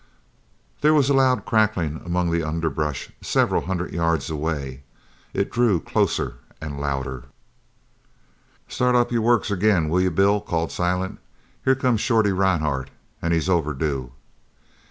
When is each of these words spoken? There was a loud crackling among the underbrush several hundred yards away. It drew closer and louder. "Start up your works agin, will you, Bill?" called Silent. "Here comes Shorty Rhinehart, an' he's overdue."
There 0.81 0.95
was 0.95 1.09
a 1.09 1.13
loud 1.13 1.45
crackling 1.45 2.01
among 2.03 2.31
the 2.31 2.41
underbrush 2.41 3.11
several 3.21 3.67
hundred 3.67 3.93
yards 3.93 4.31
away. 4.31 4.81
It 5.31 5.51
drew 5.51 5.79
closer 5.79 6.39
and 6.59 6.81
louder. 6.81 7.25
"Start 8.67 8.95
up 8.95 9.11
your 9.11 9.21
works 9.21 9.51
agin, 9.51 9.89
will 9.89 10.01
you, 10.01 10.09
Bill?" 10.09 10.41
called 10.41 10.71
Silent. 10.71 11.19
"Here 11.65 11.75
comes 11.75 12.01
Shorty 12.01 12.31
Rhinehart, 12.31 12.89
an' 13.21 13.31
he's 13.31 13.47
overdue." 13.47 14.11